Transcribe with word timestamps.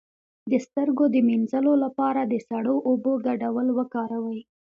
د 0.51 0.53
سترګو 0.65 1.03
د 1.13 1.15
مینځلو 1.27 1.73
لپاره 1.83 2.21
د 2.25 2.33
سړو 2.47 2.75
اوبو 2.89 3.13
ګډول 3.27 3.67
وکاروئ 3.77 4.41